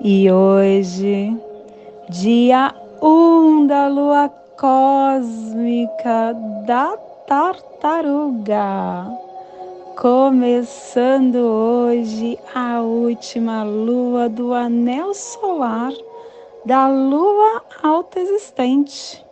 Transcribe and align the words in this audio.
e 0.00 0.30
hoje, 0.30 1.36
dia 2.08 2.74
1 3.00 3.06
um 3.06 3.66
da 3.66 3.88
lua 3.88 4.28
cósmica 4.58 6.34
da 6.66 6.96
tartaruga, 7.26 9.06
começando 10.00 11.36
hoje 11.36 12.38
a 12.54 12.80
última 12.80 13.62
lua 13.62 14.28
do 14.28 14.52
anel 14.52 15.14
solar 15.14 15.92
da 16.64 16.88
lua 16.88 17.62
alta 17.82 18.20
existente. 18.20 19.24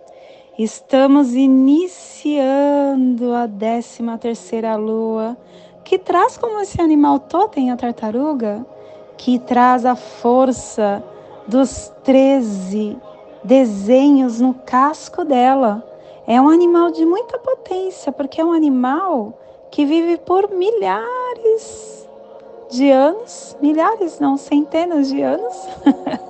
Estamos 0.58 1.34
iniciando 1.34 3.32
a 3.34 3.48
13 3.48 4.02
terceira 4.20 4.76
lua, 4.76 5.36
que 5.84 5.98
traz 5.98 6.36
como 6.36 6.60
esse 6.60 6.80
animal 6.80 7.18
totem 7.18 7.70
a 7.70 7.76
tartaruga 7.76 8.64
que 9.22 9.38
traz 9.38 9.86
a 9.86 9.94
força 9.94 11.00
dos 11.46 11.92
13 12.02 12.98
desenhos 13.44 14.40
no 14.40 14.52
casco 14.52 15.24
dela. 15.24 15.86
É 16.26 16.40
um 16.40 16.48
animal 16.48 16.90
de 16.90 17.06
muita 17.06 17.38
potência, 17.38 18.10
porque 18.10 18.40
é 18.40 18.44
um 18.44 18.50
animal 18.50 19.32
que 19.70 19.84
vive 19.84 20.16
por 20.16 20.50
milhares 20.50 22.08
de 22.68 22.90
anos, 22.90 23.56
milhares, 23.62 24.18
não, 24.18 24.36
centenas 24.36 25.06
de 25.06 25.22
anos. 25.22 25.68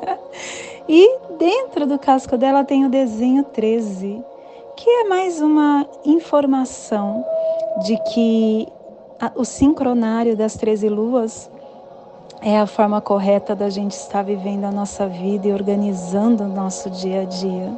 e 0.87 1.19
dentro 1.39 1.87
do 1.87 1.99
casco 1.99 2.37
dela 2.37 2.63
tem 2.63 2.85
o 2.85 2.91
desenho 2.91 3.43
13, 3.43 4.23
que 4.77 4.91
é 4.91 5.05
mais 5.05 5.41
uma 5.41 5.89
informação 6.05 7.25
de 7.87 7.97
que 8.13 8.69
o 9.35 9.47
sincronário 9.47 10.37
das 10.37 10.57
13 10.57 10.91
luas 10.91 11.51
é 12.43 12.59
a 12.59 12.67
forma 12.67 13.01
correta 13.01 13.55
da 13.55 13.71
gente 13.71 13.93
estar 13.93 14.23
vivendo 14.23 14.65
a 14.65 14.73
nossa 14.73 15.07
vida 15.07 15.47
e 15.47 15.53
organizando 15.53 16.43
o 16.43 16.49
nosso 16.49 16.91
dia 16.91 17.23
a 17.23 17.25
dia. 17.25 17.73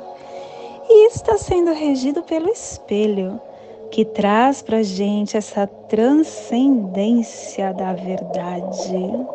E 0.88 1.08
está 1.08 1.36
sendo 1.36 1.70
regido 1.72 2.22
pelo 2.22 2.48
espelho, 2.48 3.38
que 3.90 4.06
traz 4.06 4.62
para 4.62 4.78
a 4.78 4.82
gente 4.82 5.36
essa 5.36 5.66
transcendência 5.66 7.74
da 7.74 7.92
verdade. 7.92 9.26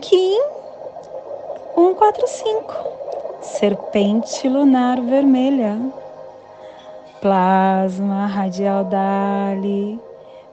Kim 0.00 0.38
145, 1.74 2.74
serpente 3.40 4.48
lunar 4.48 5.00
vermelha, 5.00 5.76
plasma 7.20 8.26
radial 8.26 8.84
Dali 8.84 9.98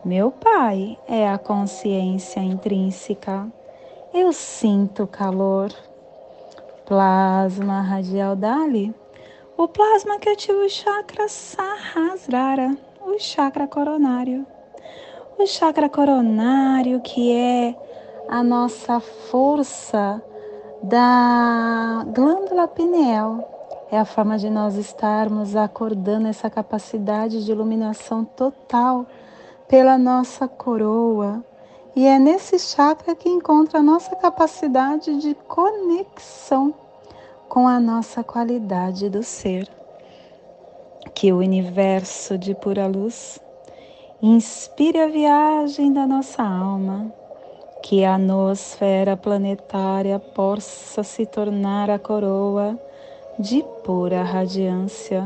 meu 0.03 0.31
pai 0.31 0.97
é 1.07 1.29
a 1.29 1.37
consciência 1.37 2.39
intrínseca. 2.39 3.47
Eu 4.11 4.33
sinto 4.33 5.05
calor. 5.05 5.71
Plasma 6.87 7.81
radial 7.81 8.35
Dali. 8.35 8.95
O 9.55 9.67
plasma 9.67 10.17
que 10.17 10.29
ativa 10.29 10.57
o 10.57 10.67
chakra 10.67 11.27
Sahasrara, 11.27 12.75
o 12.99 13.19
chakra 13.19 13.67
coronário. 13.67 14.43
O 15.37 15.45
chakra 15.45 15.87
coronário 15.87 16.99
que 17.01 17.31
é 17.31 17.75
a 18.27 18.41
nossa 18.41 18.99
força 18.99 20.19
da 20.81 22.03
glândula 22.07 22.67
pineal. 22.67 23.47
É 23.91 23.99
a 23.99 24.05
forma 24.05 24.39
de 24.39 24.49
nós 24.49 24.77
estarmos 24.77 25.55
acordando 25.55 26.27
essa 26.27 26.49
capacidade 26.49 27.45
de 27.45 27.51
iluminação 27.51 28.25
total 28.25 29.05
pela 29.71 29.97
nossa 29.97 30.49
coroa. 30.49 31.41
E 31.95 32.05
é 32.05 32.19
nesse 32.19 32.59
chakra 32.59 33.15
que 33.15 33.29
encontra 33.29 33.79
a 33.79 33.83
nossa 33.83 34.13
capacidade 34.17 35.17
de 35.21 35.33
conexão 35.47 36.73
com 37.47 37.69
a 37.69 37.79
nossa 37.79 38.21
qualidade 38.21 39.09
do 39.09 39.23
ser. 39.23 39.69
Que 41.15 41.31
o 41.31 41.37
universo 41.37 42.37
de 42.37 42.53
pura 42.53 42.85
luz 42.85 43.39
inspire 44.21 44.99
a 44.99 45.07
viagem 45.07 45.93
da 45.93 46.05
nossa 46.05 46.43
alma, 46.43 47.11
que 47.81 48.03
a 48.03 48.17
nosfera 48.17 49.15
planetária 49.15 50.19
possa 50.19 51.01
se 51.01 51.25
tornar 51.25 51.89
a 51.89 51.97
coroa 51.97 52.77
de 53.39 53.63
pura 53.85 54.21
radiância 54.21 55.25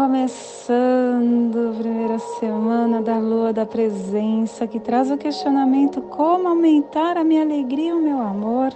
1, 0.00 0.06
começando, 0.06 1.76
primeira 1.76 2.18
semana 2.18 3.02
da 3.02 3.18
lua 3.18 3.52
da 3.52 3.66
presença, 3.66 4.66
que 4.66 4.80
traz 4.80 5.10
o 5.10 5.18
questionamento: 5.18 6.00
como 6.00 6.48
aumentar 6.48 7.18
a 7.18 7.24
minha 7.24 7.42
alegria 7.42 7.90
e 7.90 7.92
o 7.92 8.00
meu 8.00 8.18
amor? 8.18 8.72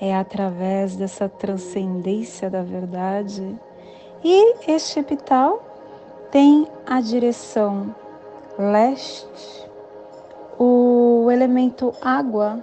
É 0.00 0.12
através 0.12 0.96
dessa 0.96 1.28
transcendência 1.28 2.50
da 2.50 2.62
verdade. 2.62 3.56
E 4.24 4.56
este 4.66 4.98
epital 4.98 5.62
tem 6.32 6.66
a 6.84 7.00
direção 7.00 7.94
leste, 8.58 9.68
o 10.58 11.28
elemento 11.30 11.94
água, 12.02 12.58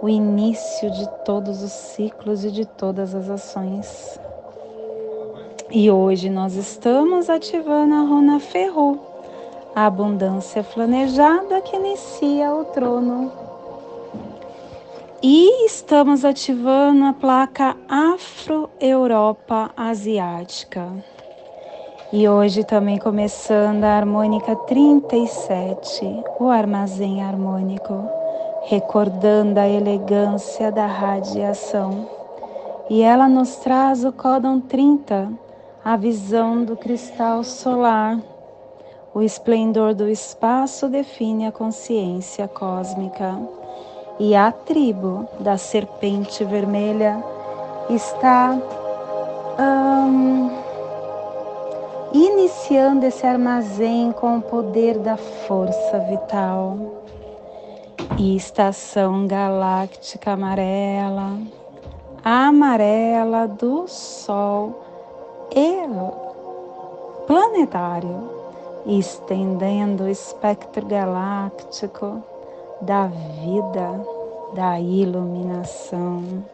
o 0.00 0.08
início 0.08 0.90
de 0.90 1.06
todos 1.26 1.62
os 1.62 1.72
ciclos 1.72 2.42
e 2.44 2.50
de 2.50 2.64
todas 2.64 3.14
as 3.14 3.28
ações. 3.28 4.18
E 5.70 5.90
hoje 5.90 6.30
nós 6.30 6.54
estamos 6.54 7.28
ativando 7.28 7.94
a 7.94 8.00
Runa 8.00 8.40
Ferro, 8.40 8.98
a 9.76 9.84
abundância 9.84 10.64
flanejada 10.64 11.60
que 11.60 11.76
inicia 11.76 12.54
o 12.54 12.64
trono. 12.64 13.30
E 15.22 15.66
estamos 15.66 16.24
ativando 16.24 17.04
a 17.04 17.12
placa 17.12 17.76
Afro-Europa 17.86 19.70
Asiática. 19.76 20.88
E 22.14 22.26
hoje 22.26 22.64
também 22.64 22.96
começando 22.96 23.84
a 23.84 23.98
harmônica 23.98 24.56
37, 24.56 26.24
o 26.40 26.48
armazém 26.48 27.22
harmônico, 27.22 28.08
recordando 28.64 29.60
a 29.60 29.68
elegância 29.68 30.72
da 30.72 30.86
radiação. 30.86 32.08
E 32.88 33.02
ela 33.02 33.28
nos 33.28 33.56
traz 33.56 34.02
o 34.02 34.10
códon 34.10 34.60
30 34.60 35.46
a 35.88 35.96
visão 35.96 36.66
do 36.66 36.76
cristal 36.76 37.42
solar. 37.42 38.20
O 39.14 39.22
esplendor 39.22 39.94
do 39.94 40.06
espaço 40.06 40.86
define 40.86 41.46
a 41.46 41.50
consciência 41.50 42.46
cósmica. 42.46 43.40
E 44.18 44.34
a 44.34 44.52
tribo 44.52 45.26
da 45.40 45.56
serpente 45.56 46.44
vermelha 46.44 47.24
está 47.88 48.54
iniciando 52.12 53.06
esse 53.06 53.26
armazém 53.26 54.12
com 54.12 54.36
o 54.36 54.42
poder 54.42 54.98
da 54.98 55.16
força 55.16 56.00
vital. 56.00 57.02
E 58.18 58.36
estação 58.36 59.26
galáctica 59.26 60.32
amarela, 60.32 61.38
amarela 62.22 63.48
do 63.48 63.88
Sol 63.88 64.87
e 65.54 65.78
planetário, 67.26 68.30
estendendo 68.86 70.04
o 70.04 70.08
espectro 70.08 70.86
galáctico 70.86 72.22
da 72.80 73.06
vida, 73.06 74.04
da 74.54 74.80
iluminação. 74.80 76.44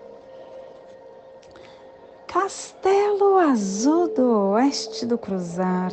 Castelo 2.26 3.38
Azul 3.38 4.08
do 4.08 4.50
Oeste 4.50 5.06
do 5.06 5.16
Cruzar. 5.16 5.92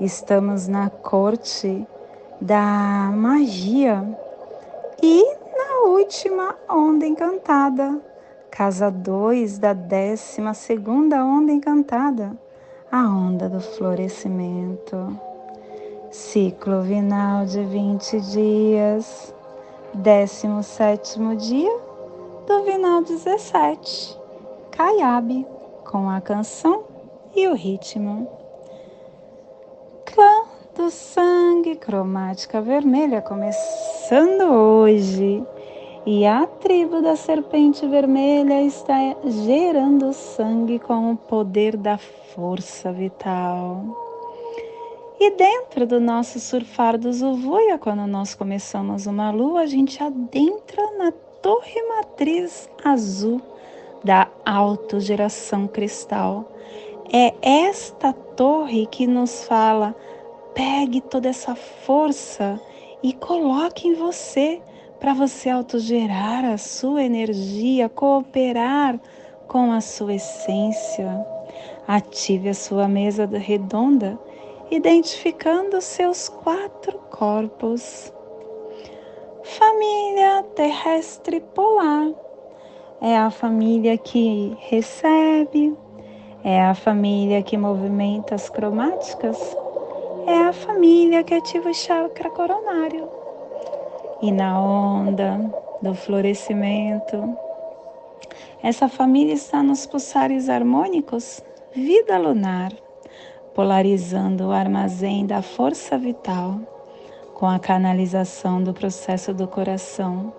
Estamos 0.00 0.68
na 0.68 0.88
corte 0.88 1.86
da 2.40 3.10
magia 3.12 4.06
e 5.02 5.24
na 5.56 5.88
última 5.88 6.56
onda 6.68 7.04
encantada, 7.04 8.00
casa 8.50 8.90
2 8.90 9.58
da 9.58 9.72
décima 9.72 10.52
segunda 10.52 11.24
onda 11.24 11.52
encantada, 11.52 12.36
a 12.90 13.02
onda 13.08 13.48
do 13.48 13.60
florescimento. 13.60 15.16
Ciclo 16.10 16.82
vinal 16.82 17.46
de 17.46 17.62
20 17.62 18.20
dias, 18.20 19.32
décimo 19.94 20.62
sétimo 20.62 21.36
dia 21.36 21.70
do 22.46 22.64
vinal 22.64 23.02
17, 23.02 24.18
Caiabe, 24.72 25.46
com 25.88 26.10
a 26.10 26.20
canção 26.20 26.82
e 27.34 27.46
o 27.46 27.54
ritmo. 27.54 28.28
Clã 30.04 30.42
do 30.74 30.90
sangue 30.90 31.76
cromática 31.76 32.60
vermelha 32.60 33.22
começando 33.22 34.42
hoje. 34.42 35.46
E 36.12 36.26
a 36.26 36.44
tribo 36.44 37.00
da 37.00 37.14
serpente 37.14 37.86
vermelha 37.86 38.60
está 38.64 38.96
gerando 39.24 40.12
sangue 40.12 40.80
com 40.80 41.12
o 41.12 41.16
poder 41.16 41.76
da 41.76 41.98
força 41.98 42.90
vital. 42.90 43.84
E 45.20 45.30
dentro 45.30 45.86
do 45.86 46.00
nosso 46.00 46.40
surfar 46.40 46.98
do 46.98 47.12
Zuvuia, 47.12 47.78
quando 47.78 48.08
nós 48.08 48.34
começamos 48.34 49.06
uma 49.06 49.30
lua, 49.30 49.60
a 49.60 49.66
gente 49.66 50.02
adentra 50.02 50.82
na 50.98 51.12
torre 51.40 51.80
matriz 51.82 52.68
azul 52.82 53.40
da 54.02 54.26
autogeração 54.44 55.68
cristal. 55.68 56.50
É 57.12 57.32
esta 57.40 58.12
torre 58.12 58.84
que 58.86 59.06
nos 59.06 59.44
fala: 59.44 59.94
pegue 60.54 61.00
toda 61.00 61.28
essa 61.28 61.54
força 61.54 62.60
e 63.00 63.12
coloque 63.12 63.86
em 63.86 63.94
você 63.94 64.60
para 65.00 65.14
você 65.14 65.48
autogerar 65.48 66.44
a 66.44 66.58
sua 66.58 67.02
energia, 67.02 67.88
cooperar 67.88 69.00
com 69.48 69.72
a 69.72 69.80
sua 69.80 70.14
essência. 70.14 71.26
Ative 71.88 72.50
a 72.50 72.54
sua 72.54 72.86
mesa 72.86 73.26
redonda 73.26 74.18
identificando 74.70 75.80
seus 75.80 76.28
quatro 76.28 76.98
corpos. 77.10 78.12
Família 79.42 80.44
terrestre 80.54 81.40
polar 81.40 82.12
é 83.00 83.16
a 83.16 83.30
família 83.30 83.96
que 83.96 84.54
recebe, 84.60 85.74
é 86.44 86.60
a 86.60 86.74
família 86.74 87.42
que 87.42 87.56
movimenta 87.56 88.34
as 88.34 88.50
cromáticas, 88.50 89.56
é 90.26 90.42
a 90.42 90.52
família 90.52 91.24
que 91.24 91.34
ativa 91.34 91.70
o 91.70 91.74
chakra 91.74 92.30
coronário. 92.30 93.19
E 94.22 94.30
na 94.30 94.60
onda 94.60 95.40
do 95.80 95.94
florescimento, 95.94 97.36
essa 98.62 98.86
família 98.86 99.32
está 99.32 99.62
nos 99.62 99.86
pulsares 99.86 100.50
harmônicos, 100.50 101.42
vida 101.74 102.18
lunar 102.18 102.70
polarizando 103.54 104.48
o 104.48 104.52
armazém 104.52 105.24
da 105.26 105.40
força 105.40 105.96
vital 105.96 106.60
com 107.34 107.46
a 107.46 107.58
canalização 107.58 108.62
do 108.62 108.74
processo 108.74 109.32
do 109.32 109.48
coração 109.48 110.32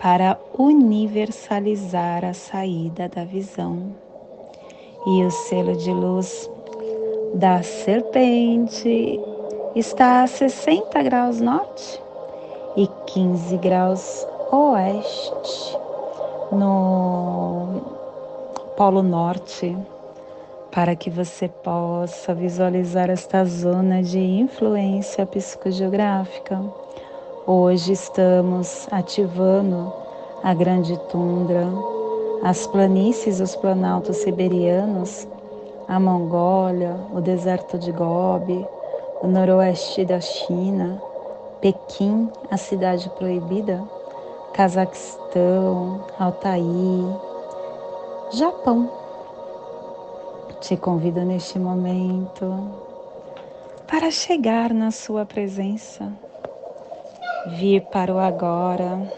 para 0.00 0.38
universalizar 0.56 2.24
a 2.24 2.32
saída 2.32 3.08
da 3.08 3.24
visão. 3.24 3.96
E 5.06 5.24
o 5.24 5.30
selo 5.30 5.76
de 5.76 5.90
luz 5.90 6.48
da 7.34 7.62
serpente 7.64 9.18
está 9.74 10.22
a 10.22 10.26
60 10.28 11.02
graus 11.02 11.40
norte 11.40 12.07
e 12.78 12.86
15 13.06 13.56
graus 13.56 14.24
oeste 14.52 15.76
no 16.52 17.82
Polo 18.76 19.02
Norte 19.02 19.76
para 20.70 20.94
que 20.94 21.10
você 21.10 21.48
possa 21.48 22.32
visualizar 22.32 23.10
esta 23.10 23.44
zona 23.44 24.00
de 24.00 24.20
influência 24.20 25.26
psicogeográfica. 25.26 26.62
Hoje 27.44 27.94
estamos 27.94 28.86
ativando 28.92 29.92
a 30.44 30.54
Grande 30.54 30.96
Tundra, 31.08 31.66
as 32.44 32.64
planícies, 32.68 33.40
os 33.40 33.56
planaltos 33.56 34.18
siberianos, 34.18 35.26
a 35.88 35.98
Mongólia, 35.98 36.94
o 37.12 37.20
deserto 37.20 37.76
de 37.76 37.90
Gobi, 37.90 38.64
o 39.20 39.26
noroeste 39.26 40.04
da 40.04 40.20
China, 40.20 41.02
Pequim, 41.60 42.30
a 42.50 42.56
cidade 42.56 43.10
proibida, 43.10 43.82
Cazaquistão, 44.52 46.04
Altaí, 46.18 47.04
Japão. 48.32 48.88
Te 50.60 50.76
convido 50.76 51.24
neste 51.24 51.58
momento 51.58 52.70
para 53.88 54.10
chegar 54.10 54.72
na 54.72 54.92
Sua 54.92 55.26
presença, 55.26 56.12
vir 57.58 57.82
para 57.86 58.14
o 58.14 58.18
agora 58.18 59.10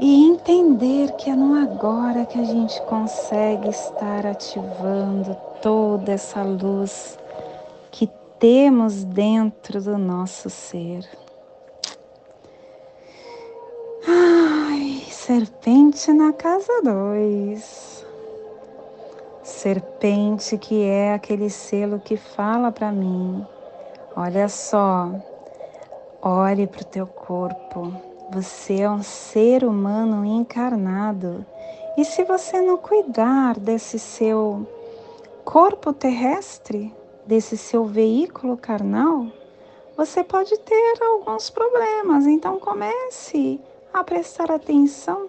e 0.00 0.24
entender 0.26 1.12
que 1.12 1.30
é 1.30 1.36
no 1.36 1.54
agora 1.54 2.26
que 2.26 2.40
a 2.40 2.44
gente 2.44 2.80
consegue 2.82 3.68
estar 3.68 4.26
ativando 4.26 5.36
toda 5.62 6.12
essa 6.12 6.42
luz 6.42 7.16
temos 8.44 9.04
dentro 9.04 9.80
do 9.80 9.96
nosso 9.96 10.50
ser. 10.50 11.08
Ai, 14.06 15.02
serpente 15.10 16.12
na 16.12 16.30
casa 16.30 16.82
2 16.82 18.04
serpente 19.42 20.58
que 20.58 20.84
é 20.84 21.14
aquele 21.14 21.48
selo 21.48 21.98
que 21.98 22.18
fala 22.18 22.70
para 22.70 22.92
mim: 22.92 23.46
olha 24.14 24.46
só, 24.50 25.10
olhe 26.20 26.66
para 26.66 26.82
o 26.82 26.84
teu 26.84 27.06
corpo. 27.06 27.94
Você 28.30 28.82
é 28.82 28.90
um 28.90 29.02
ser 29.02 29.64
humano 29.64 30.22
encarnado. 30.22 31.46
E 31.96 32.04
se 32.04 32.22
você 32.24 32.60
não 32.60 32.76
cuidar 32.76 33.58
desse 33.58 33.98
seu 33.98 34.66
corpo 35.46 35.94
terrestre, 35.94 36.92
desse 37.26 37.56
seu 37.56 37.84
veículo 37.84 38.56
carnal, 38.56 39.26
você 39.96 40.24
pode 40.24 40.58
ter 40.58 40.94
alguns 41.02 41.50
problemas. 41.50 42.26
Então 42.26 42.58
comece 42.58 43.60
a 43.92 44.02
prestar 44.02 44.50
atenção. 44.50 45.28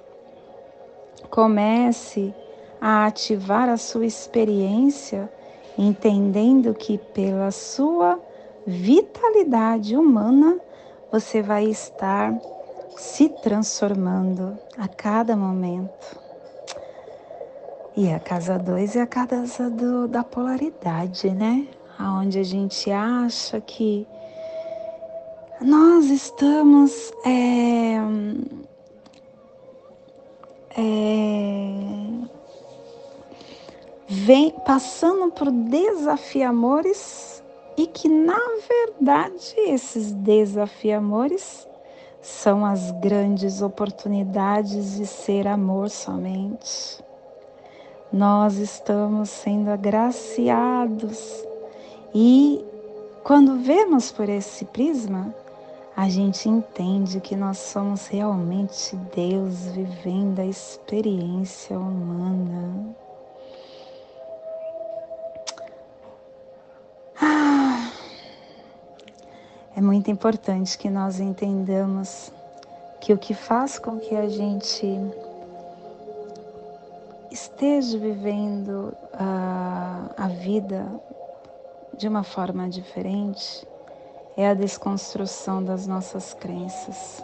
Comece 1.29 2.33
a 2.81 3.05
ativar 3.05 3.69
a 3.69 3.77
sua 3.77 4.05
experiência, 4.05 5.31
entendendo 5.77 6.73
que 6.73 6.97
pela 6.97 7.51
sua 7.51 8.19
vitalidade 8.65 9.95
humana 9.95 10.59
você 11.11 11.41
vai 11.41 11.65
estar 11.65 12.33
se 12.97 13.29
transformando 13.29 14.57
a 14.77 14.87
cada 14.87 15.35
momento. 15.35 16.19
E 17.95 18.11
a 18.11 18.19
casa 18.19 18.57
2 18.57 18.97
é 18.97 19.01
a 19.01 19.07
casa 19.07 19.69
do, 19.69 20.07
da 20.07 20.23
polaridade, 20.23 21.29
né? 21.29 21.67
Onde 21.99 22.39
a 22.39 22.43
gente 22.43 22.91
acha 22.91 23.61
que 23.61 24.07
nós 25.61 26.05
estamos 26.05 27.13
é, 27.25 27.97
é, 30.77 31.75
vem 34.07 34.51
passando 34.65 35.31
por 35.31 35.49
desafiamores 35.49 37.41
e 37.77 37.87
que 37.87 38.09
na 38.09 38.39
verdade 38.67 39.55
esses 39.67 40.11
desafiamores 40.11 41.65
são 42.21 42.65
as 42.65 42.91
grandes 42.99 43.61
oportunidades 43.61 44.97
de 44.97 45.05
ser 45.05 45.47
amor 45.47 45.89
somente. 45.89 47.03
Nós 48.11 48.57
estamos 48.57 49.29
sendo 49.29 49.69
agraciados 49.69 51.44
e 52.17 52.63
quando 53.25 53.59
vemos 53.59 54.09
por 54.09 54.29
esse 54.29 54.63
prisma, 54.63 55.35
a 55.97 56.07
gente 56.07 56.47
entende 56.47 57.19
que 57.19 57.35
nós 57.35 57.57
somos 57.57 58.07
realmente 58.07 58.95
Deus 59.13 59.65
vivendo 59.73 60.39
a 60.39 60.45
experiência 60.45 61.77
humana. 61.77 62.95
É 69.75 69.81
muito 69.81 70.09
importante 70.09 70.77
que 70.77 70.89
nós 70.89 71.19
entendamos 71.19 72.31
que 73.01 73.11
o 73.11 73.17
que 73.17 73.33
faz 73.33 73.77
com 73.77 73.99
que 73.99 74.15
a 74.15 74.29
gente 74.29 74.87
esteja 77.29 77.99
vivendo 77.99 78.95
a, 79.11 80.11
a 80.15 80.27
vida 80.29 80.87
de 81.97 82.07
uma 82.07 82.23
forma 82.23 82.69
diferente 82.69 83.65
é 84.37 84.49
a 84.49 84.53
desconstrução 84.53 85.63
das 85.63 85.87
nossas 85.87 86.33
crenças. 86.33 87.23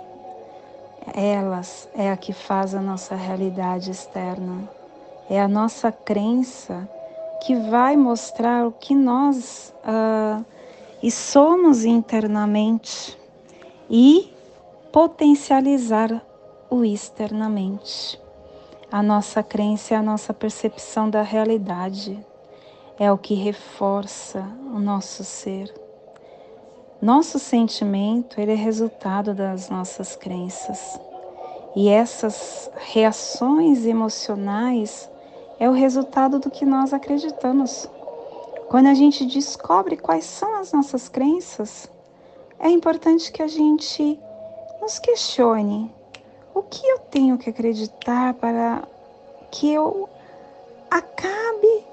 Elas 1.13 1.89
é 1.93 2.11
a 2.11 2.17
que 2.17 2.31
faz 2.31 2.73
a 2.73 2.81
nossa 2.81 3.15
realidade 3.15 3.91
externa. 3.91 4.69
É 5.29 5.41
a 5.41 5.47
nossa 5.47 5.91
crença 5.91 6.87
que 7.41 7.55
vai 7.55 7.97
mostrar 7.97 8.65
o 8.65 8.71
que 8.71 8.93
nós 8.95 9.73
uh, 9.83 10.45
e 11.01 11.09
somos 11.09 11.83
internamente 11.83 13.17
e 13.89 14.31
potencializar 14.91 16.21
o 16.69 16.85
externamente. 16.85 18.19
A 18.91 19.01
nossa 19.01 19.41
crença 19.41 19.95
é 19.95 19.97
a 19.97 20.03
nossa 20.03 20.33
percepção 20.33 21.09
da 21.09 21.21
realidade, 21.21 22.23
é 23.01 23.11
o 23.11 23.17
que 23.17 23.33
reforça 23.33 24.47
o 24.71 24.77
nosso 24.77 25.23
ser. 25.23 25.73
Nosso 27.01 27.39
sentimento 27.39 28.39
ele 28.39 28.51
é 28.51 28.55
resultado 28.55 29.33
das 29.33 29.71
nossas 29.71 30.15
crenças. 30.15 30.99
E 31.75 31.89
essas 31.89 32.69
reações 32.77 33.87
emocionais 33.87 35.09
é 35.59 35.67
o 35.67 35.71
resultado 35.73 36.37
do 36.37 36.51
que 36.51 36.63
nós 36.63 36.93
acreditamos. 36.93 37.89
Quando 38.69 38.85
a 38.85 38.93
gente 38.93 39.25
descobre 39.25 39.97
quais 39.97 40.25
são 40.25 40.57
as 40.57 40.71
nossas 40.71 41.09
crenças, 41.09 41.89
é 42.59 42.69
importante 42.69 43.31
que 43.31 43.41
a 43.41 43.47
gente 43.47 44.19
nos 44.79 44.99
questione: 44.99 45.91
o 46.53 46.61
que 46.61 46.85
eu 46.85 46.99
tenho 46.99 47.39
que 47.39 47.49
acreditar 47.49 48.35
para 48.35 48.83
que 49.49 49.73
eu 49.73 50.07
acabe 50.91 51.90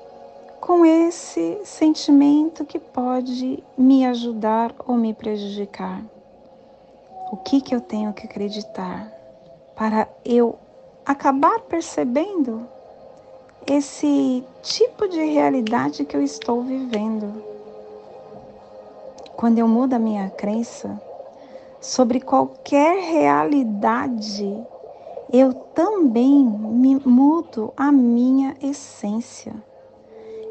com 0.68 0.84
esse 0.84 1.58
sentimento 1.64 2.62
que 2.62 2.78
pode 2.78 3.64
me 3.74 4.04
ajudar 4.04 4.74
ou 4.86 4.96
me 4.96 5.14
prejudicar? 5.14 6.02
O 7.32 7.38
que, 7.38 7.62
que 7.62 7.74
eu 7.74 7.80
tenho 7.80 8.12
que 8.12 8.26
acreditar 8.26 9.10
para 9.74 10.06
eu 10.26 10.58
acabar 11.06 11.60
percebendo 11.60 12.68
esse 13.66 14.44
tipo 14.62 15.08
de 15.08 15.24
realidade 15.24 16.04
que 16.04 16.14
eu 16.14 16.22
estou 16.22 16.62
vivendo. 16.62 17.42
Quando 19.38 19.58
eu 19.58 19.66
mudo 19.66 19.94
a 19.94 19.98
minha 19.98 20.28
crença 20.28 21.00
sobre 21.80 22.20
qualquer 22.20 22.98
realidade, 23.10 24.54
eu 25.32 25.54
também 25.54 26.44
me 26.44 27.00
mudo 27.06 27.72
a 27.74 27.90
minha 27.90 28.54
essência. 28.60 29.66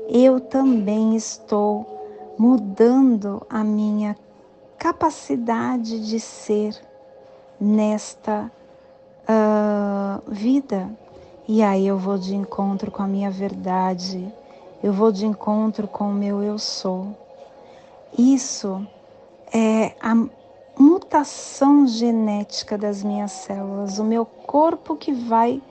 Eu 0.09 0.39
também 0.39 1.15
estou 1.15 2.35
mudando 2.37 3.45
a 3.49 3.63
minha 3.63 4.15
capacidade 4.77 6.07
de 6.07 6.19
ser 6.19 6.75
nesta 7.59 8.51
uh, 9.27 10.31
vida. 10.31 10.89
E 11.47 11.61
aí 11.61 11.87
eu 11.87 11.97
vou 11.97 12.17
de 12.17 12.35
encontro 12.35 12.89
com 12.91 13.03
a 13.03 13.07
minha 13.07 13.31
verdade, 13.31 14.33
eu 14.83 14.93
vou 14.93 15.11
de 15.11 15.25
encontro 15.25 15.87
com 15.87 16.09
o 16.09 16.13
meu 16.13 16.43
eu 16.43 16.59
sou. 16.59 17.07
Isso 18.17 18.85
é 19.53 19.93
a 19.99 20.13
mutação 20.77 21.87
genética 21.87 22.77
das 22.77 23.03
minhas 23.03 23.31
células, 23.31 23.99
o 23.99 24.03
meu 24.03 24.25
corpo 24.25 24.95
que 24.95 25.11
vai 25.11 25.61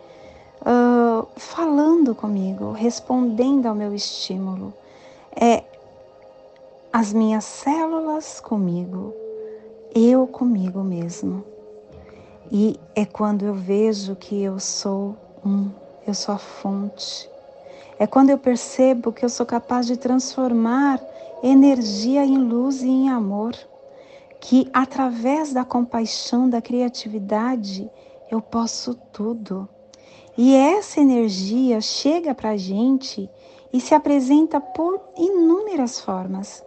uh, 0.62 1.26
falando 1.37 1.96
comigo, 2.15 2.73
respondendo 2.73 3.67
ao 3.67 3.75
meu 3.75 3.95
estímulo. 3.95 4.73
É 5.35 5.65
as 6.93 7.13
minhas 7.13 7.45
células 7.45 8.41
comigo, 8.41 9.13
eu 9.95 10.27
comigo 10.27 10.83
mesmo. 10.83 11.45
E 12.51 12.79
é 12.95 13.05
quando 13.05 13.45
eu 13.45 13.55
vejo 13.55 14.17
que 14.17 14.43
eu 14.43 14.59
sou 14.59 15.17
um, 15.45 15.71
eu 16.07 16.15
sou 16.15 16.35
a 16.35 16.39
fonte. 16.39 17.29
É 17.99 18.07
quando 18.07 18.31
eu 18.31 18.39
percebo 18.39 19.13
que 19.13 19.25
eu 19.25 19.29
sou 19.29 19.45
capaz 19.45 19.87
de 19.87 19.97
transformar 19.97 21.01
energia 21.43 22.25
em 22.25 22.39
luz 22.39 22.83
e 22.83 22.89
em 22.89 23.11
amor, 23.11 23.55
que 24.41 24.69
através 24.73 25.53
da 25.53 25.65
compaixão, 25.65 26.49
da 26.49 26.63
criatividade, 26.63 27.91
eu 28.31 28.41
posso 28.41 28.95
tudo. 29.13 29.69
E 30.37 30.55
essa 30.55 31.00
energia 31.00 31.81
chega 31.81 32.35
para 32.35 32.50
a 32.50 32.57
gente 32.57 33.28
e 33.73 33.81
se 33.81 33.95
apresenta 33.95 34.61
por 34.61 35.00
inúmeras 35.16 36.00
formas. 36.00 36.64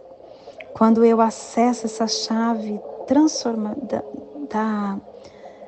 Quando 0.74 1.04
eu 1.04 1.20
acesso 1.20 1.86
essa 1.86 2.06
chave 2.06 2.80
transforma, 3.06 3.76
da, 3.82 4.02
da 4.48 4.98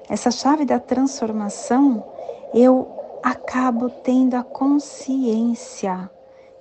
essa 0.08 0.30
chave 0.30 0.64
da 0.64 0.78
transformação, 0.78 2.04
eu 2.52 2.88
acabo 3.22 3.88
tendo 3.88 4.34
a 4.34 4.42
consciência. 4.42 6.10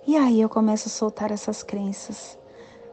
E 0.05 0.15
aí 0.15 0.41
eu 0.41 0.49
começo 0.49 0.87
a 0.87 0.91
soltar 0.91 1.31
essas 1.31 1.63
crenças 1.63 2.37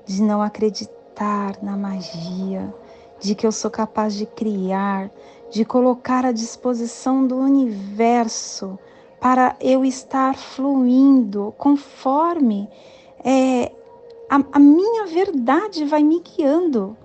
de 0.05 0.23
não 0.23 0.43
acreditar 0.43 1.63
na 1.63 1.77
magia, 1.77 2.75
de 3.21 3.35
que 3.35 3.47
eu 3.47 3.53
sou 3.53 3.71
capaz 3.71 4.15
de 4.15 4.27
criar, 4.27 5.11
de 5.51 5.65
colocar 5.65 6.25
à 6.25 6.33
disposição 6.33 7.27
do 7.27 7.37
universo 7.37 8.79
para 9.21 9.57
eu 9.61 9.85
estar 9.85 10.37
fluindo 10.37 11.55
conforme 11.59 12.69
é, 13.25 13.73
a, 14.29 14.43
a 14.53 14.59
minha 14.59 15.07
verdade 15.07 15.85
vai 15.85 16.03
me 16.03 16.21
guiando. 16.21 16.97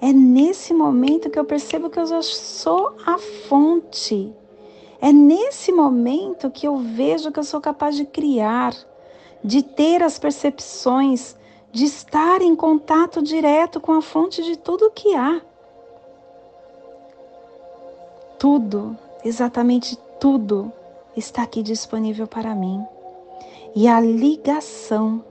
É 0.00 0.12
nesse 0.12 0.74
momento 0.74 1.30
que 1.30 1.38
eu 1.38 1.44
percebo 1.44 1.90
que 1.90 1.98
eu 1.98 2.06
já 2.06 2.22
sou 2.22 2.94
a 3.04 3.18
fonte 3.18 4.32
é 5.00 5.12
nesse 5.12 5.70
momento 5.70 6.50
que 6.50 6.66
eu 6.66 6.76
vejo 6.76 7.30
que 7.30 7.38
eu 7.38 7.44
sou 7.44 7.60
capaz 7.60 7.94
de 7.94 8.04
criar, 8.04 8.74
de 9.44 9.62
ter 9.62 10.02
as 10.02 10.18
percepções, 10.18 11.36
de 11.70 11.84
estar 11.84 12.42
em 12.42 12.56
contato 12.56 13.22
direto 13.22 13.80
com 13.80 13.92
a 13.92 14.02
fonte 14.02 14.42
de 14.42 14.56
tudo 14.56 14.90
que 14.90 15.14
há. 15.14 15.40
Tudo, 18.38 18.96
exatamente 19.24 19.98
tudo, 20.20 20.72
está 21.16 21.42
aqui 21.42 21.60
disponível 21.60 22.26
para 22.26 22.54
mim. 22.54 22.84
E 23.74 23.88
a 23.88 24.00
ligação 24.00 25.24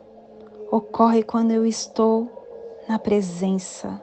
ocorre 0.70 1.24
quando 1.24 1.52
eu 1.52 1.66
estou 1.66 2.30
na 2.88 3.00
presença, 3.00 4.02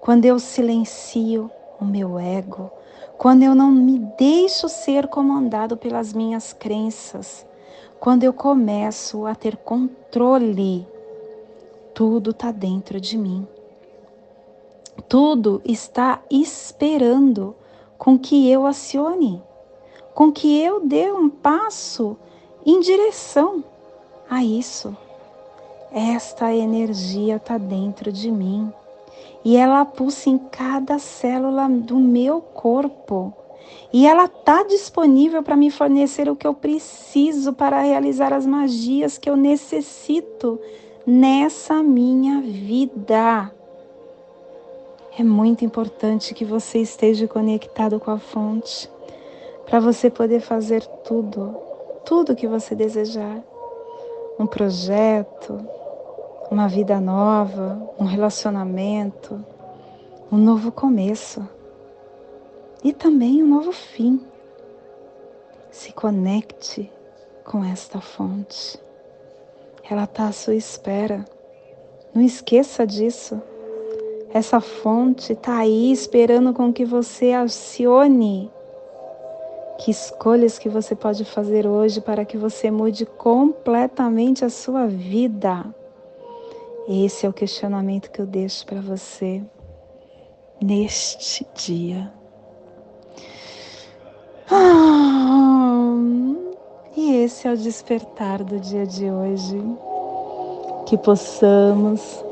quando 0.00 0.24
eu 0.24 0.40
silencio 0.40 1.48
o 1.80 1.84
meu 1.84 2.18
ego, 2.18 2.68
quando 3.16 3.44
eu 3.44 3.54
não 3.54 3.70
me 3.70 4.00
deixo 4.18 4.68
ser 4.68 5.06
comandado 5.06 5.76
pelas 5.76 6.12
minhas 6.12 6.52
crenças, 6.52 7.46
quando 8.00 8.24
eu 8.24 8.32
começo 8.32 9.24
a 9.24 9.36
ter 9.36 9.56
controle, 9.56 10.84
tudo 11.94 12.32
está 12.32 12.50
dentro 12.50 13.00
de 13.00 13.16
mim. 13.16 13.46
Tudo 15.08 15.62
está 15.64 16.20
esperando 16.28 17.54
com 18.02 18.18
que 18.18 18.50
eu 18.50 18.66
acione, 18.66 19.40
com 20.12 20.32
que 20.32 20.60
eu 20.60 20.84
dê 20.84 21.12
um 21.12 21.30
passo 21.30 22.16
em 22.66 22.80
direção 22.80 23.62
a 24.28 24.42
isso. 24.42 24.96
Esta 25.92 26.52
energia 26.52 27.36
está 27.36 27.56
dentro 27.56 28.10
de 28.10 28.28
mim 28.28 28.72
e 29.44 29.56
ela 29.56 29.84
pulsa 29.84 30.30
em 30.30 30.36
cada 30.36 30.98
célula 30.98 31.68
do 31.68 31.96
meu 31.96 32.40
corpo. 32.40 33.32
E 33.92 34.04
ela 34.04 34.24
está 34.24 34.64
disponível 34.64 35.40
para 35.40 35.54
me 35.54 35.70
fornecer 35.70 36.28
o 36.28 36.34
que 36.34 36.44
eu 36.44 36.54
preciso 36.54 37.52
para 37.52 37.82
realizar 37.82 38.32
as 38.32 38.44
magias 38.44 39.16
que 39.16 39.30
eu 39.30 39.36
necessito 39.36 40.58
nessa 41.06 41.80
minha 41.84 42.40
vida. 42.40 43.54
É 45.18 45.22
muito 45.22 45.62
importante 45.62 46.32
que 46.32 46.42
você 46.42 46.78
esteja 46.78 47.28
conectado 47.28 48.00
com 48.00 48.10
a 48.10 48.18
fonte 48.18 48.90
para 49.66 49.78
você 49.78 50.08
poder 50.08 50.40
fazer 50.40 50.86
tudo, 51.04 51.54
tudo 52.02 52.34
que 52.34 52.48
você 52.48 52.74
desejar. 52.74 53.42
Um 54.38 54.46
projeto, 54.46 55.60
uma 56.50 56.66
vida 56.66 56.98
nova, 56.98 57.90
um 57.98 58.04
relacionamento, 58.04 59.44
um 60.30 60.38
novo 60.38 60.72
começo 60.72 61.46
e 62.82 62.90
também 62.90 63.42
um 63.42 63.48
novo 63.48 63.70
fim. 63.70 64.18
Se 65.70 65.92
conecte 65.92 66.90
com 67.44 67.62
esta 67.62 68.00
fonte. 68.00 68.80
Ela 69.90 70.04
está 70.04 70.28
à 70.28 70.32
sua 70.32 70.54
espera. 70.54 71.26
Não 72.14 72.22
esqueça 72.22 72.86
disso. 72.86 73.42
Essa 74.34 74.62
fonte 74.62 75.34
está 75.34 75.58
aí 75.58 75.92
esperando 75.92 76.54
com 76.54 76.72
que 76.72 76.86
você 76.86 77.32
acione. 77.32 78.50
Que 79.78 79.90
escolhas 79.90 80.58
que 80.58 80.70
você 80.70 80.94
pode 80.94 81.22
fazer 81.24 81.66
hoje 81.66 82.00
para 82.00 82.24
que 82.24 82.38
você 82.38 82.70
mude 82.70 83.04
completamente 83.04 84.42
a 84.42 84.48
sua 84.48 84.86
vida? 84.86 85.66
Esse 86.88 87.26
é 87.26 87.28
o 87.28 87.32
questionamento 87.32 88.10
que 88.10 88.20
eu 88.20 88.26
deixo 88.26 88.64
para 88.64 88.80
você 88.80 89.42
neste 90.62 91.46
dia. 91.54 92.10
Ah, 94.50 95.94
e 96.96 97.16
esse 97.16 97.46
é 97.46 97.52
o 97.52 97.56
despertar 97.56 98.42
do 98.42 98.58
dia 98.58 98.86
de 98.86 99.10
hoje. 99.10 99.60
Que 100.86 100.96
possamos 100.96 102.24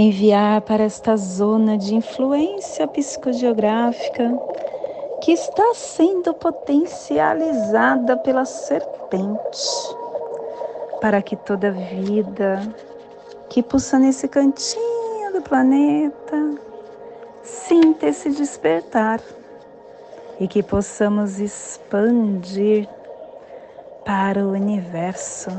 enviar 0.00 0.60
para 0.60 0.84
esta 0.84 1.16
zona 1.16 1.76
de 1.76 1.92
influência 1.92 2.86
psicogeográfica 2.86 4.32
que 5.20 5.32
está 5.32 5.74
sendo 5.74 6.32
potencializada 6.34 8.16
pela 8.18 8.44
serpente, 8.44 9.58
para 11.00 11.20
que 11.20 11.34
toda 11.34 11.72
vida 11.72 12.60
que 13.48 13.60
pulsa 13.60 13.98
nesse 13.98 14.28
cantinho 14.28 15.32
do 15.32 15.42
planeta 15.42 16.54
sinta 17.42 18.06
esse 18.06 18.30
despertar 18.30 19.20
e 20.38 20.46
que 20.46 20.62
possamos 20.62 21.40
expandir 21.40 22.88
para 24.04 24.46
o 24.46 24.52
universo, 24.52 25.50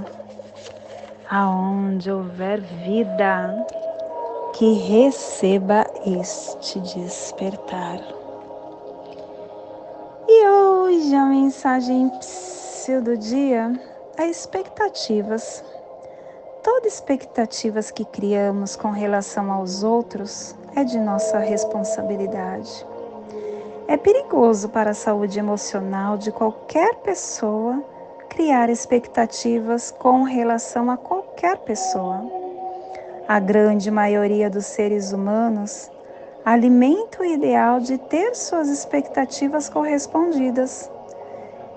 aonde 1.30 2.10
houver 2.10 2.62
vida 2.62 3.68
que 4.60 4.74
receba 4.74 5.88
este 6.06 6.82
despertar. 6.82 7.98
E 10.28 10.48
hoje 10.50 11.16
a 11.16 11.26
mensagem 11.28 12.12
do 13.02 13.16
dia 13.16 13.72
é 14.18 14.26
expectativas. 14.28 15.64
Todas 16.62 16.96
expectativas 16.96 17.90
que 17.90 18.04
criamos 18.04 18.76
com 18.76 18.92
relação 18.92 19.50
aos 19.50 19.82
outros 19.82 20.54
é 20.76 20.84
de 20.84 21.00
nossa 21.00 21.40
responsabilidade. 21.40 22.86
É 23.88 23.96
perigoso 23.96 24.68
para 24.68 24.90
a 24.90 24.94
saúde 24.94 25.40
emocional 25.40 26.18
de 26.18 26.34
qualquer 26.34 26.96
pessoa 26.96 27.82
criar 28.28 28.70
expectativas 28.70 29.90
com 29.90 30.24
relação 30.24 30.92
a 30.92 30.98
qualquer 30.98 31.60
pessoa 31.60 32.39
a 33.30 33.40
grande 33.40 33.92
maioria 33.92 34.50
dos 34.50 34.66
seres 34.66 35.14
humanos 35.14 35.92
alimenta 36.44 37.22
o 37.22 37.26
ideal 37.26 37.80
de 37.80 37.96
ter 37.96 38.36
suas 38.36 38.68
expectativas 38.70 39.70
correspondidas. 39.70 40.90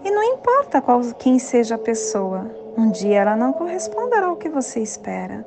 E 0.02 0.11
não 0.11 0.23
importa 0.23 0.80
qual, 0.80 1.02
quem 1.18 1.38
seja 1.38 1.75
a 1.75 1.78
pessoa, 1.78 2.50
um 2.75 2.90
dia 2.90 3.21
ela 3.21 3.37
não 3.37 3.52
corresponderá 3.52 4.28
ao 4.28 4.37
que 4.37 4.49
você 4.49 4.80
espera. 4.80 5.44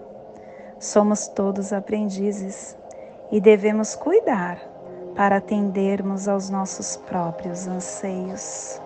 Somos 0.79 1.27
todos 1.27 1.73
aprendizes 1.73 2.77
e 3.31 3.41
devemos 3.41 3.95
cuidar 3.95 4.59
para 5.15 5.37
atendermos 5.37 6.27
aos 6.27 6.51
nossos 6.51 6.97
próprios 6.97 7.65
anseios. 7.65 8.79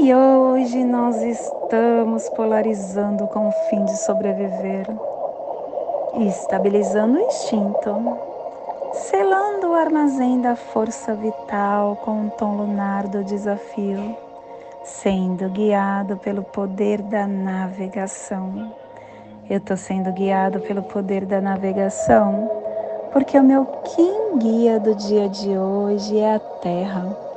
E 0.00 0.14
hoje 0.14 0.84
nós 0.84 1.20
estamos 1.22 2.28
polarizando 2.28 3.26
com 3.26 3.48
o 3.48 3.52
fim 3.68 3.84
de 3.84 3.96
sobreviver, 3.96 4.86
estabilizando 6.28 7.18
o 7.18 7.20
instinto, 7.20 8.16
selando 8.92 9.70
o 9.70 9.74
armazém 9.74 10.40
da 10.40 10.54
força 10.54 11.16
vital 11.16 11.96
com 11.96 12.12
um 12.12 12.30
tom 12.30 12.56
lunar 12.58 13.08
do 13.08 13.24
desafio, 13.24 14.16
sendo 14.84 15.50
guiado 15.50 16.16
pelo 16.18 16.44
poder 16.44 17.02
da 17.02 17.26
navegação. 17.26 18.72
Eu 19.50 19.58
estou 19.58 19.76
sendo 19.76 20.12
guiado 20.12 20.60
pelo 20.60 20.84
poder 20.84 21.26
da 21.26 21.40
navegação 21.40 22.48
porque 23.12 23.36
o 23.36 23.42
meu 23.42 23.66
Kim 23.66 24.38
guia 24.38 24.78
do 24.78 24.94
dia 24.94 25.28
de 25.28 25.58
hoje 25.58 26.20
é 26.20 26.36
a 26.36 26.38
Terra 26.38 27.27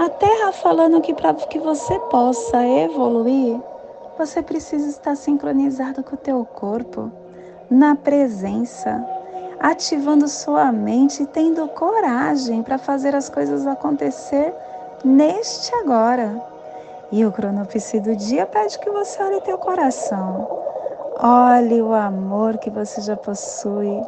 a 0.00 0.08
Terra 0.08 0.50
falando 0.50 0.98
que 1.02 1.12
para 1.12 1.34
que 1.34 1.58
você 1.58 1.98
possa 1.98 2.66
evoluir, 2.66 3.60
você 4.16 4.40
precisa 4.40 4.88
estar 4.88 5.14
sincronizado 5.14 6.02
com 6.02 6.14
o 6.14 6.18
teu 6.18 6.42
corpo, 6.42 7.12
na 7.70 7.94
presença, 7.94 9.06
ativando 9.60 10.26
sua 10.26 10.72
mente 10.72 11.22
e 11.22 11.26
tendo 11.26 11.68
coragem 11.68 12.62
para 12.62 12.78
fazer 12.78 13.14
as 13.14 13.28
coisas 13.28 13.66
acontecer 13.66 14.54
neste 15.04 15.74
agora. 15.74 16.42
E 17.12 17.26
o 17.26 17.30
cronopsi 17.30 18.00
do 18.00 18.16
dia 18.16 18.46
pede 18.46 18.78
que 18.78 18.88
você 18.88 19.22
olhe 19.22 19.42
teu 19.42 19.58
coração. 19.58 20.48
Olhe 21.22 21.82
o 21.82 21.92
amor 21.92 22.56
que 22.56 22.70
você 22.70 23.02
já 23.02 23.16
possui. 23.16 24.00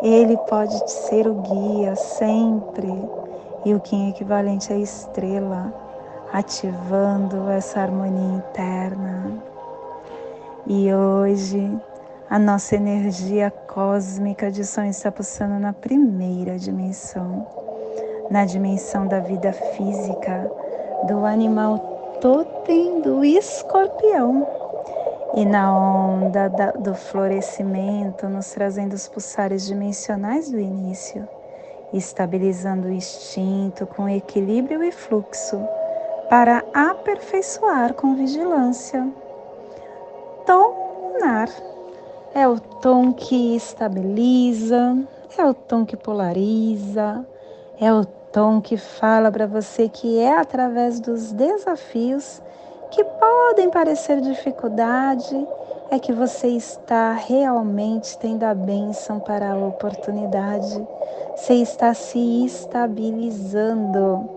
Ele 0.00 0.36
pode 0.48 0.88
ser 0.88 1.26
o 1.26 1.34
guia 1.34 1.96
sempre 1.96 3.23
e 3.64 3.74
o 3.74 3.80
Kim 3.80 4.10
equivalente 4.10 4.72
à 4.72 4.76
estrela, 4.76 5.72
ativando 6.32 7.48
essa 7.50 7.80
harmonia 7.80 8.36
interna. 8.36 9.42
E 10.66 10.92
hoje 10.92 11.70
a 12.28 12.38
nossa 12.38 12.76
energia 12.76 13.50
cósmica 13.50 14.50
de 14.50 14.64
som 14.64 14.84
está 14.84 15.10
pulsando 15.10 15.58
na 15.58 15.72
primeira 15.72 16.58
dimensão, 16.58 17.46
na 18.30 18.44
dimensão 18.44 19.06
da 19.06 19.20
vida 19.20 19.52
física, 19.52 20.50
do 21.06 21.24
animal 21.24 21.78
totem 22.20 23.00
do 23.00 23.24
escorpião. 23.24 24.46
E 25.36 25.44
na 25.44 25.76
onda 25.76 26.48
da, 26.48 26.70
do 26.72 26.94
florescimento, 26.94 28.28
nos 28.28 28.52
trazendo 28.52 28.92
os 28.92 29.08
pulsares 29.08 29.66
dimensionais 29.66 30.48
do 30.48 30.60
início 30.60 31.28
estabilizando 31.96 32.88
o 32.88 32.92
instinto 32.92 33.86
com 33.86 34.08
equilíbrio 34.08 34.82
e 34.82 34.90
fluxo 34.90 35.60
para 36.28 36.64
aperfeiçoar 36.74 37.94
com 37.94 38.14
vigilância. 38.14 39.06
Tom 40.46 41.12
lunar 41.12 41.48
é 42.34 42.48
o 42.48 42.58
tom 42.58 43.12
que 43.12 43.54
estabiliza, 43.54 44.98
é 45.38 45.44
o 45.46 45.54
tom 45.54 45.86
que 45.86 45.96
polariza, 45.96 47.24
é 47.80 47.92
o 47.92 48.04
tom 48.04 48.60
que 48.60 48.76
fala 48.76 49.30
para 49.30 49.46
você 49.46 49.88
que 49.88 50.18
é 50.18 50.36
através 50.36 50.98
dos 50.98 51.32
desafios 51.32 52.42
que 52.90 53.04
podem 53.04 53.70
parecer 53.70 54.20
dificuldade, 54.20 55.46
é 55.94 55.98
que 55.98 56.12
você 56.12 56.48
está 56.48 57.12
realmente 57.12 58.18
tendo 58.18 58.44
a 58.44 58.54
bênção 58.54 59.20
para 59.20 59.52
a 59.52 59.56
oportunidade 59.56 60.84
você 61.36 61.54
está 61.54 61.92
se 61.92 62.46
estabilizando, 62.46 64.30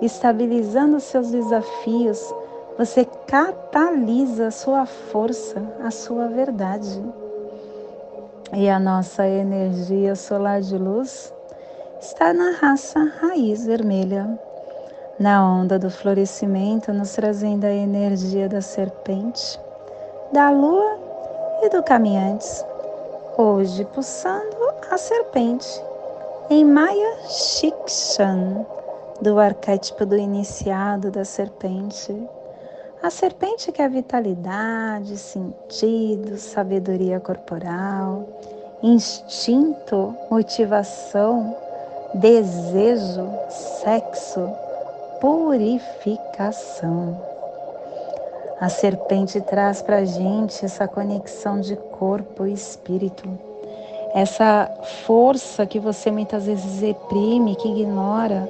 estabilizando 0.00 1.00
seus 1.00 1.32
desafios. 1.32 2.32
Você 2.78 3.04
catalisa 3.26 4.46
a 4.46 4.52
sua 4.52 4.86
força, 4.86 5.60
a 5.84 5.90
sua 5.90 6.28
verdade. 6.28 7.02
E 8.52 8.68
a 8.68 8.78
nossa 8.78 9.26
energia 9.26 10.14
solar 10.14 10.60
de 10.60 10.78
luz 10.78 11.34
está 12.00 12.32
na 12.32 12.52
raça 12.52 13.00
raiz 13.20 13.66
vermelha, 13.66 14.38
na 15.18 15.44
onda 15.44 15.76
do 15.76 15.90
florescimento, 15.90 16.92
nos 16.92 17.12
trazendo 17.14 17.64
a 17.64 17.72
energia 17.72 18.48
da 18.48 18.60
serpente, 18.60 19.58
da 20.32 20.50
lua 20.50 21.03
do 21.68 21.82
caminhantes. 21.82 22.64
Hoje, 23.36 23.84
pulsando 23.86 24.56
a 24.90 24.98
serpente 24.98 25.82
em 26.50 26.64
Maya 26.64 27.16
Shikshan, 27.28 28.66
do 29.20 29.38
arquétipo 29.38 30.04
do 30.04 30.16
iniciado 30.16 31.10
da 31.10 31.24
serpente, 31.24 32.14
a 33.02 33.10
serpente 33.10 33.72
que 33.72 33.80
é 33.80 33.88
vitalidade, 33.88 35.16
sentido, 35.16 36.36
sabedoria 36.36 37.18
corporal, 37.18 38.28
instinto, 38.82 40.14
motivação, 40.30 41.56
desejo, 42.14 43.26
sexo, 43.82 44.50
purificação. 45.20 47.33
A 48.60 48.68
serpente 48.68 49.40
traz 49.40 49.82
para 49.82 49.96
a 49.98 50.04
gente 50.04 50.64
essa 50.64 50.86
conexão 50.86 51.60
de 51.60 51.76
corpo 51.76 52.46
e 52.46 52.52
espírito 52.52 53.54
essa 54.14 54.70
força 55.04 55.66
que 55.66 55.80
você 55.80 56.08
muitas 56.08 56.46
vezes 56.46 56.80
reprime, 56.80 57.56
que 57.56 57.68
ignora, 57.68 58.48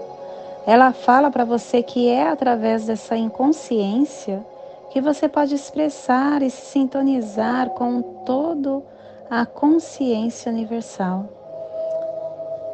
ela 0.67 0.93
fala 0.93 1.31
para 1.31 1.43
você 1.43 1.83
que 1.83 2.07
é 2.11 2.29
através 2.29 2.85
dessa 2.85 3.17
inconsciência 3.17 4.45
que 4.91 5.01
você 5.01 5.27
pode 5.27 5.55
expressar 5.55 6.43
e 6.43 6.51
se 6.51 6.67
sintonizar 6.67 7.71
com 7.71 8.03
todo 8.27 8.85
a 9.31 9.47
consciência 9.47 10.53
universal. 10.53 11.25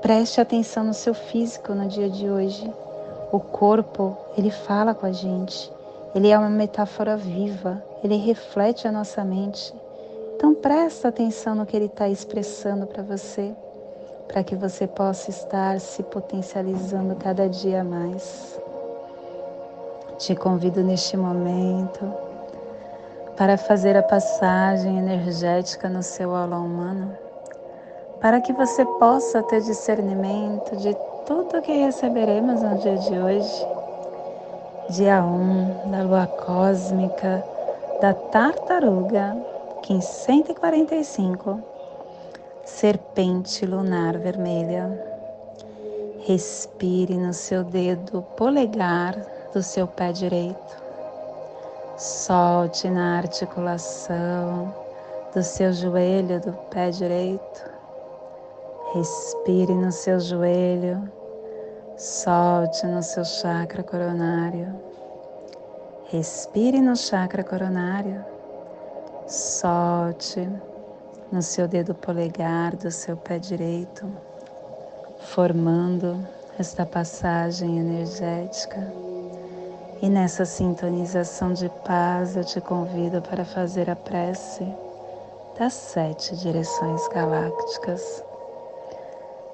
Preste 0.03 0.41
atenção 0.41 0.83
no 0.83 0.93
seu 0.93 1.15
físico 1.15 1.73
no 1.73 1.87
dia 1.87 2.11
de 2.11 2.29
hoje. 2.29 2.69
O 3.31 3.39
corpo, 3.39 4.17
ele 4.37 4.51
fala 4.51 4.95
com 4.95 5.07
a 5.07 5.13
gente. 5.13 5.71
Ele 6.15 6.29
é 6.29 6.39
uma 6.39 6.51
metáfora 6.51 7.17
viva, 7.17 7.83
ele 8.03 8.17
reflete 8.17 8.89
a 8.89 8.93
nossa 8.93 9.25
mente. 9.25 9.73
Então 10.35 10.55
presta 10.55 11.09
atenção 11.09 11.55
no 11.55 11.67
que 11.67 11.77
ele 11.77 11.87
está 11.87 12.09
expressando 12.09 12.87
para 12.87 13.03
você, 13.03 13.55
para 14.27 14.43
que 14.43 14.57
você 14.57 14.87
possa 14.87 15.31
estar 15.31 15.79
se 15.79 16.03
potencializando 16.03 17.15
cada 17.17 17.49
dia 17.49 17.85
mais. 17.85 18.59
Te 20.19 20.35
convido 20.35 20.83
neste 20.83 21.17
momento 21.17 22.13
para 23.37 23.57
fazer 23.57 23.97
a 23.97 24.03
passagem 24.03 24.99
energética 24.99 25.89
no 25.89 26.03
seu 26.03 26.35
aula 26.35 26.59
humano, 26.59 27.17
para 28.21 28.41
que 28.41 28.53
você 28.53 28.85
possa 28.99 29.43
ter 29.45 29.63
discernimento 29.63 30.77
de 30.77 30.95
tudo 31.25 31.63
que 31.63 31.73
receberemos 31.73 32.61
no 32.63 32.77
dia 32.79 32.99
de 32.99 33.19
hoje, 33.19 33.67
dia 34.91 35.23
1 35.23 35.89
da 35.89 36.03
lua 36.03 36.27
cósmica 36.27 37.45
da 38.01 38.13
tartaruga, 38.13 39.37
1545, 39.89 41.63
serpente 42.65 43.65
lunar 43.65 44.19
vermelha. 44.19 44.91
Respire 46.27 47.17
no 47.17 47.33
seu 47.33 47.63
dedo 47.63 48.23
polegar 48.37 49.15
do 49.53 49.63
seu 49.63 49.87
pé 49.87 50.11
direito. 50.11 50.83
Solte 51.97 52.91
na 52.91 53.19
articulação 53.19 54.75
do 55.33 55.43
seu 55.43 55.73
joelho 55.73 56.41
do 56.41 56.53
pé 56.69 56.91
direito. 56.91 57.71
Respire 58.93 59.73
no 59.73 59.93
seu 59.93 60.19
joelho. 60.19 61.20
Solte 62.01 62.87
no 62.87 63.03
seu 63.03 63.27
chakra 63.27 63.83
coronário. 63.83 64.75
Respire 66.07 66.81
no 66.81 66.97
chakra 66.97 67.45
coronário. 67.45 68.25
Solte 69.27 70.49
no 71.31 71.43
seu 71.43 71.69
dedo 71.69 71.95
polegar 71.95 72.75
do 72.75 72.91
seu 72.91 73.19
pé 73.19 73.39
direito, 73.39 74.11
formando 75.19 76.27
esta 76.59 76.87
passagem 76.87 77.79
energética. 77.79 78.81
E 80.01 80.09
nessa 80.09 80.47
sintonização 80.47 81.53
de 81.53 81.69
paz, 81.85 82.35
eu 82.35 82.45
te 82.47 82.63
convido 82.63 83.21
para 83.21 83.45
fazer 83.45 83.91
a 83.91 83.95
prece 83.95 84.67
das 85.59 85.75
sete 85.75 86.35
direções 86.39 87.07
galácticas, 87.09 88.25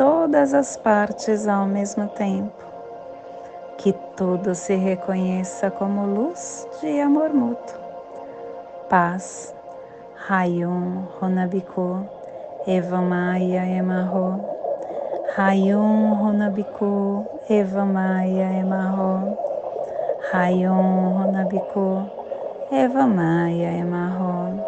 todas 0.00 0.54
as 0.54 0.78
partes 0.78 1.46
ao 1.46 1.66
mesmo 1.66 2.08
tempo. 2.08 2.64
Que 3.76 3.92
tudo 4.16 4.54
se 4.54 4.74
reconheça 4.74 5.70
como 5.70 6.06
luz 6.06 6.66
de 6.80 7.02
amor 7.02 7.34
mútuo. 7.34 7.78
Paz. 8.88 9.54
Rayum 10.26 11.04
Honabiku 11.20 12.08
Eva 12.66 13.02
Maia 13.02 13.66
Emarro. 13.66 14.40
Rayum 15.36 16.12
Honabiku 16.22 17.26
Eva 17.50 17.84
Maia 17.84 18.58
Emarro. 18.58 19.36
Rayon 20.32 21.16
Honabiku, 21.16 22.08
Eva 22.70 23.06
Maia 23.06 23.72
Emarro. 23.72 24.62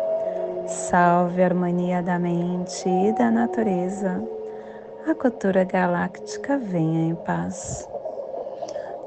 Salve 0.66 1.42
a 1.42 1.46
harmonia 1.46 2.02
da 2.02 2.18
mente 2.18 2.88
e 2.88 3.12
da 3.12 3.30
natureza. 3.30 4.41
A 5.04 5.16
cultura 5.16 5.64
galáctica 5.64 6.56
venha 6.56 7.10
em 7.10 7.14
paz. 7.16 7.88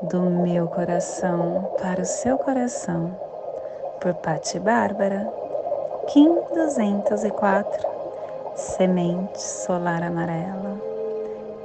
Do 0.03 0.19
meu 0.19 0.67
coração 0.67 1.73
para 1.81 2.01
o 2.01 2.05
seu 2.05 2.37
coração. 2.37 3.17
Por 4.01 4.13
Pati 4.15 4.59
Bárbara, 4.59 5.25
Kim 6.07 6.35
204, 6.53 7.87
Semente 8.55 9.41
Solar 9.41 10.03
Amarela, 10.03 10.81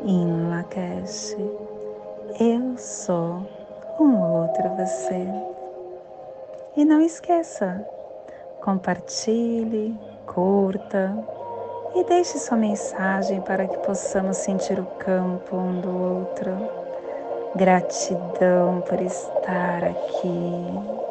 em 0.05 0.49
Lakesh. 0.49 1.37
Eu 2.38 2.79
sou 2.79 3.45
um 3.99 4.16
outro 4.16 4.69
você. 4.77 5.27
E 6.77 6.85
não 6.85 7.01
esqueça, 7.01 7.85
compartilhe, 8.61 9.99
curta 10.25 11.39
e 11.94 12.05
deixe 12.05 12.38
sua 12.38 12.57
mensagem 12.57 13.40
para 13.40 13.66
que 13.66 13.79
possamos 13.79 14.37
sentir 14.37 14.79
o 14.79 14.87
campo 14.98 15.57
um 15.57 15.81
do 15.81 15.90
outro. 15.90 16.57
Gratidão 17.57 18.81
por 18.83 19.00
estar 19.00 19.85
aqui. 19.85 21.10